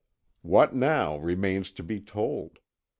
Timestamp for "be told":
1.83-2.57